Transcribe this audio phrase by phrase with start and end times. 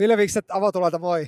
[0.00, 1.26] Ville Vikset avotulolta moi.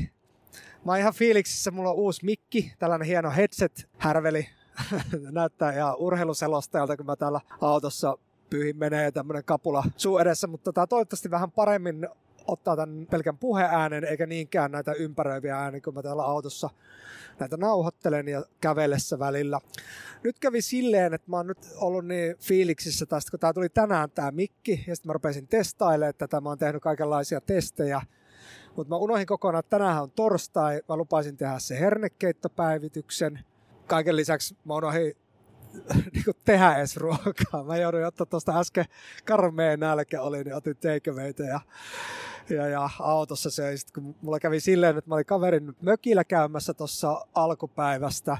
[0.84, 4.48] Mä oon ihan fiiliksissä, mulla on uusi mikki, tällainen hieno headset-härveli.
[5.30, 8.18] Näyttää ihan urheiluselostajalta, kun mä täällä autossa
[8.50, 12.08] pyyhin menee tämmönen kapula suu edessä, mutta tota, toivottavasti vähän paremmin
[12.46, 16.70] ottaa tämän pelkän puheäänen eikä niinkään näitä ympäröiviä ääniä, kun mä täällä autossa
[17.38, 19.60] näitä nauhoittelen ja kävellessä välillä.
[20.22, 24.10] Nyt kävi silleen, että mä oon nyt ollut niin fiiliksissä tästä, kun tää tuli tänään
[24.10, 26.40] tää mikki ja sitten mä rupesin testailemaan tätä.
[26.40, 28.00] Mä oon tehnyt kaikenlaisia testejä
[28.76, 30.80] mutta mä unohdin kokonaan, että tänään on torstai.
[30.88, 33.40] Mä lupasin tehdä se hernekeittopäivityksen.
[33.86, 35.12] Kaiken lisäksi mä unohdin
[36.12, 37.64] niin tehdä edes ruokaa.
[37.66, 38.84] Mä jouduin ottaa tuosta äsken
[39.24, 41.60] karmeen nälkä oli, niin otin takeawayta ja,
[42.50, 43.76] ja, ja autossa se.
[43.76, 48.38] Sitten kun mulla kävi silleen, että mä olin kaverin mökillä käymässä tuossa alkupäivästä,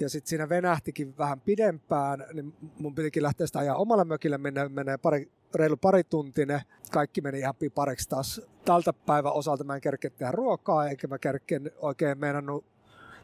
[0.00, 4.68] ja sitten siinä venähtikin vähän pidempään, niin mun pitikin lähteä sitä ajaa omalle mökille, minne
[4.68, 6.60] menee pari, reilu pari tuntinen.
[6.90, 8.40] Kaikki meni ihan pipariksi taas.
[8.64, 12.64] Tältä päivän osalta mä en kerkeä tehdä ruokaa, eikä mä kerkeen oikein meinannut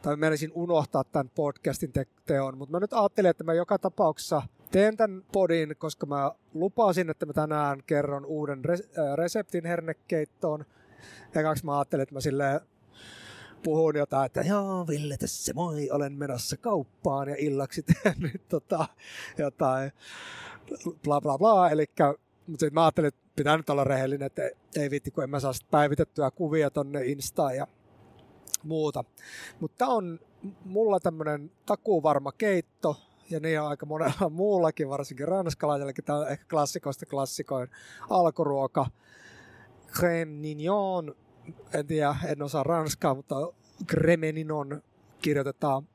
[0.01, 4.41] tai menisin unohtaa tämän podcastin te- teon, mutta mä nyt ajattelin, että mä joka tapauksessa
[4.71, 10.65] teen tämän podin, koska mä lupasin, että mä tänään kerron uuden res- äh, reseptin hernekeittoon.
[11.35, 12.59] Ja kaksi mä ajattelin, että mä silleen
[13.63, 18.85] puhun jotain, että joo Ville tässä moi, olen menossa kauppaan ja illaksi tehnyt tota,
[19.37, 19.91] jotain
[21.03, 21.85] bla bla bla, eli
[22.47, 24.41] mutta sitten mä ajattelin, että pitää nyt olla rehellinen, että
[24.75, 27.67] ei viitti, kun en mä saa päivitettyä kuvia tonne Instaan ja
[28.63, 29.03] muuta.
[29.59, 30.19] Mutta on
[30.65, 32.97] mulla tämmöinen takuvarma keitto,
[33.29, 36.05] ja niin on aika monella muullakin, varsinkin ranskalaisellakin.
[36.05, 37.69] Tämä on ehkä klassikoista klassikoin
[38.09, 38.85] alkuruoka.
[39.87, 41.15] Crème nignon,
[41.73, 43.35] en tiedä, en osaa ranskaa, mutta
[43.87, 44.81] Gremeninon
[45.21, 45.87] kirjoitetaan.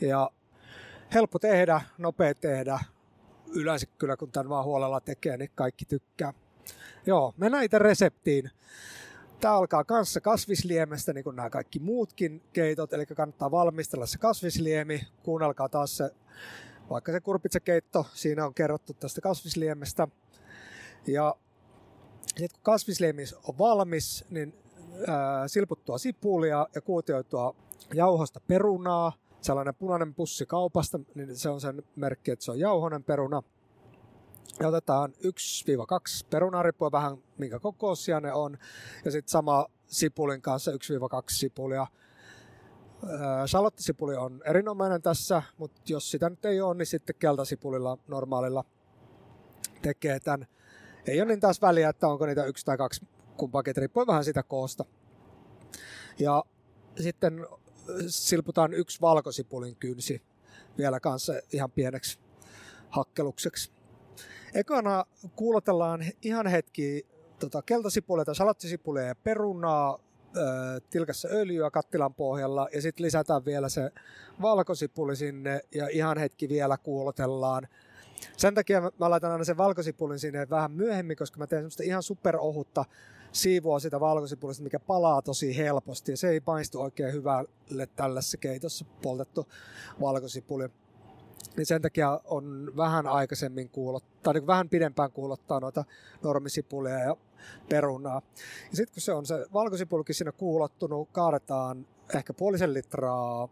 [0.00, 0.30] Ja
[1.14, 2.78] helppo tehdä, nopea tehdä.
[3.54, 6.32] Yleensä kyllä, kun tämän vaan huolella tekee, niin kaikki tykkää.
[7.06, 8.50] Joo, mennään itse reseptiin.
[9.40, 15.06] Tämä alkaa kanssa kasvisliemestä, niin kuin nämä kaikki muutkin keitot, eli kannattaa valmistella se kasvisliemi.
[15.22, 16.10] Kuunnelkaa taas se,
[16.90, 20.08] vaikka se kurpitsakeitto, siinä on kerrottu tästä kasvisliemestä.
[21.06, 21.36] Ja
[22.26, 24.54] sitten kun kasvisliemi on valmis, niin
[25.06, 27.54] ää, silputtua sipulia ja kuutioitua
[27.94, 29.12] jauhosta perunaa.
[29.42, 33.42] Sellainen punainen pussi kaupasta, niin se on sen merkki, että se on jauhonen peruna.
[34.60, 38.58] Ja otetaan 1-2 perunaripua, vähän minkä kokoisia ne on.
[39.04, 40.74] Ja sitten sama sipulin kanssa 1-2
[41.30, 41.86] sipulia.
[43.46, 48.64] Salottisipuli on erinomainen tässä, mutta jos sitä nyt ei ole, niin sitten keltasipulilla normaalilla
[49.82, 50.46] tekee tämän.
[51.06, 54.42] Ei ole niin taas väliä, että onko niitä yksi tai kaksi kumpaakin, riippuen vähän sitä
[54.42, 54.84] koosta.
[56.18, 56.44] Ja
[57.00, 57.46] sitten
[58.06, 60.22] silputaan yksi valkosipulin kynsi
[60.78, 62.18] vielä kanssa ihan pieneksi
[62.88, 63.72] hakkelukseksi.
[64.54, 65.04] Ekana
[65.36, 67.06] kuulotellaan ihan hetki
[67.38, 69.98] tota, keltasipulia tai salattisipulia ja perunaa,
[70.90, 73.90] tilkassa öljyä kattilan pohjalla ja sitten lisätään vielä se
[74.42, 77.68] valkosipuli sinne ja ihan hetki vielä kuulotellaan.
[78.36, 82.02] Sen takia mä laitan aina sen valkosipulin sinne vähän myöhemmin, koska mä teen semmoista ihan
[82.02, 82.84] superohutta
[83.32, 88.84] siivoa sitä valkosipulista, mikä palaa tosi helposti ja se ei maistu oikein hyvälle tällaisessa keitossa
[89.02, 89.48] poltettu
[90.00, 90.68] valkosipuli.
[91.56, 95.84] Niin sen takia on vähän aikaisemmin kuulottaa, niin vähän pidempään kuulottaa noita
[96.22, 97.16] normisipulia ja
[97.68, 98.22] perunaa.
[98.70, 103.48] Ja sitten kun se on se valkosipulki siinä kuulottunut, kaadetaan ehkä puolisen litraa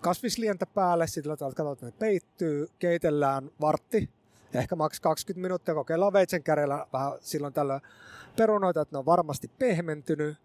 [0.00, 4.10] kasvislientä päälle, sitten katsotaan, että ne peittyy, keitellään vartti,
[4.54, 6.12] ehkä maks 20 minuuttia, kokeillaan.
[6.12, 7.80] Veitsen kärjellä vähän silloin tällä
[8.36, 10.36] perunoita, että ne on varmasti pehmentynyt,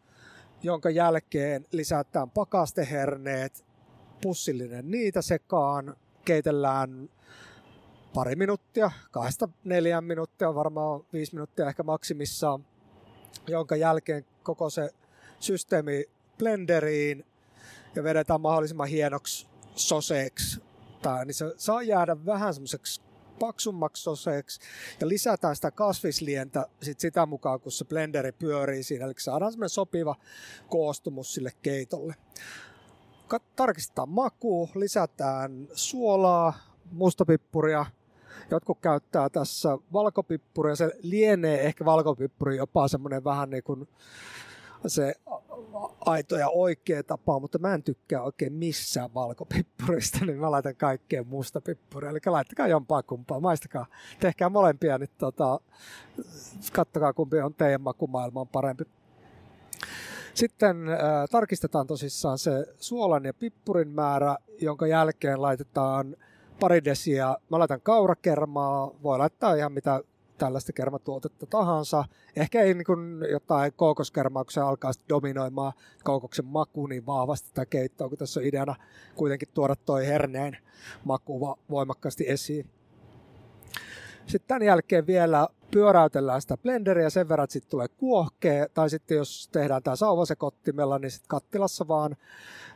[0.63, 3.65] jonka jälkeen lisätään pakasteherneet,
[4.21, 5.95] pussillinen niitä sekaan,
[6.25, 7.09] keitellään
[8.13, 12.65] pari minuuttia, kahdesta neljään minuuttia, varmaan viisi minuuttia ehkä maksimissaan,
[13.47, 14.89] jonka jälkeen koko se
[15.39, 16.05] systeemi
[16.37, 17.25] blenderiin
[17.99, 20.61] ja vedetään mahdollisimman hienoksi soseeksi.
[21.01, 23.01] Tää, niin se saa jäädä vähän semmoiseksi
[23.39, 24.59] paksummaksi soseeksi
[25.01, 29.05] ja lisätään sitä kasvislientä sit sitä mukaan, kun se blenderi pyörii siinä.
[29.05, 30.15] Eli saadaan semmoinen sopiva
[30.69, 32.15] koostumus sille keitolle.
[33.55, 36.53] Tarkistetaan maku, lisätään suolaa,
[36.91, 37.85] mustapippuria,
[38.51, 43.87] jotkut käyttää tässä valkopippuria, se lienee ehkä valkopippuri jopa semmoinen vähän niin kuin
[44.87, 45.15] se
[46.07, 51.27] aito ja oikea tapa, mutta mä en tykkää oikein missään valkopippurista, niin mä laitan kaikkeen
[51.27, 52.09] mustapippuria.
[52.09, 53.85] Eli laittakaa jompaa kumpaa, maistakaa.
[54.19, 55.59] Tehkää molempia, niin tota,
[56.73, 58.83] kattokaa kumpi on teidän makumaailma on parempi.
[60.33, 60.99] Sitten äh,
[61.31, 66.15] tarkistetaan tosissaan se suolan ja pippurin määrä, jonka jälkeen laitetaan
[66.59, 67.35] pari desiä.
[67.51, 70.01] Mä laitan kaurakermaa, voi laittaa ihan mitä
[70.37, 72.05] tällaista kermatuotetta tahansa.
[72.35, 75.73] Ehkä ei niin jotain kookoskermaa, kun se alkaa dominoimaan
[76.03, 78.75] kookoksen maku niin vahvasti tätä keittoa, kun tässä on ideana
[79.15, 80.57] kuitenkin tuoda toi herneen
[81.03, 82.69] maku voimakkaasti esiin.
[84.25, 89.17] Sitten tämän jälkeen vielä pyöräytellään sitä blenderiä sen verran, että sitten tulee kuohkea, tai sitten
[89.17, 92.15] jos tehdään tämä sauvasekottimella, niin sitten kattilassa vaan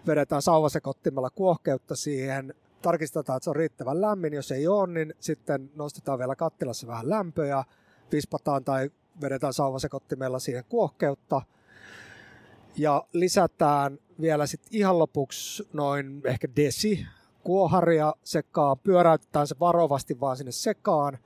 [0.08, 5.72] vedetään sauvasekottimella kuohkeutta siihen, tarkistetaan, että se on riittävän lämmin, jos ei ole, niin sitten
[5.76, 7.64] nostetaan vielä kattilassa vähän lämpöä,
[8.12, 8.92] vispataan tai
[9.22, 11.42] vedetään sauvasekottimella siihen kuohkeutta,
[12.78, 17.06] ja lisätään vielä sitten ihan lopuksi noin ehkä desi
[17.44, 21.18] kuoharia sekaan, pyöräytetään se varovasti vaan sinne sekaan,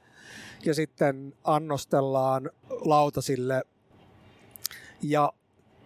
[0.65, 3.63] ja sitten annostellaan lautasille
[5.01, 5.33] ja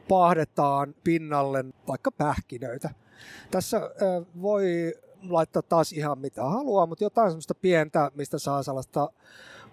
[0.08, 2.90] paahdetaan pinnalle vaikka pähkinöitä.
[3.52, 3.82] Tässä
[4.42, 4.94] voi
[5.30, 9.10] laittaa taas ihan mitä haluaa, mutta jotain semmoista pientä, mistä saa sellaista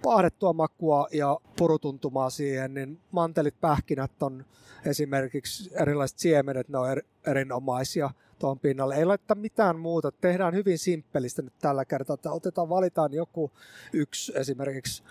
[0.03, 4.45] paahdettua makua ja purutuntumaa siihen, niin mantelit, pähkinät on
[4.85, 8.95] esimerkiksi erilaiset siemenet, ne on er, erinomaisia tuon pinnalle.
[8.95, 13.53] Ei laittaa mitään muuta, tehdään hyvin simppelistä nyt tällä kertaa, että otetaan, valitaan joku
[13.93, 15.03] yksi esimerkiksi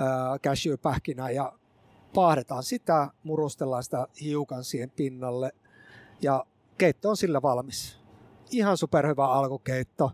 [0.00, 1.52] äh, cashew-pähkinä ja
[2.14, 5.52] paahdetaan sitä, murustellaan sitä hiukan siihen pinnalle
[6.22, 6.46] ja
[6.78, 7.98] keitto on sillä valmis.
[8.50, 10.12] Ihan superhyvä alkukeitto.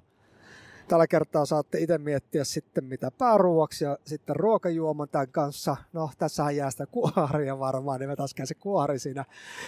[0.88, 5.76] Tällä kertaa saatte itse miettiä sitten mitä pääruuaksi ja sitten ruokajuoman tämän kanssa.
[5.92, 9.25] No tässähän jää sitä kuoharia varmaan, niin vetäskään se kuori siinä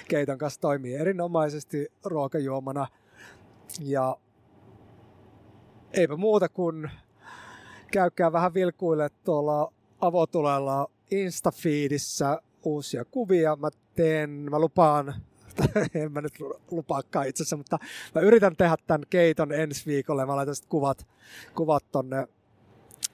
[0.09, 2.87] keiton kanssa toimii erinomaisesti ruokajuomana.
[3.81, 4.17] Ja
[5.93, 6.91] eipä muuta kuin
[7.93, 13.57] käykää vähän vilkuille tuolla avotulella Instafeedissä uusia kuvia.
[13.57, 15.15] Mä teen, mä lupaan
[15.95, 16.35] en mä nyt
[16.71, 17.79] lupaakaan itse asiassa, mutta
[18.15, 20.27] mä yritän tehdä tämän keiton ensi viikolle.
[20.27, 21.07] Mä laitan sitten kuvat,
[21.55, 22.29] kuvat tonne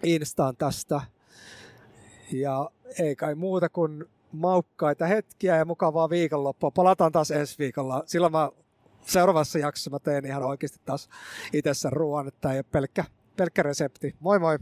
[0.03, 1.01] Instaan tästä.
[2.33, 6.71] Ja ei kai muuta kuin maukkaita hetkiä ja mukavaa viikonloppua.
[6.71, 8.03] Palataan taas ensi viikolla.
[8.07, 8.51] Silloin mä
[9.07, 11.09] seuraavassa jaksossa mä teen ihan oikeasti taas
[11.53, 13.05] itse ruoan, että ei ole pelkkä,
[13.37, 14.15] pelkkä resepti.
[14.21, 14.59] Moi moi!